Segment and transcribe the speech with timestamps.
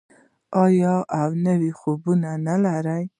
[0.63, 3.03] آیا او نوي خوبونه نلري؟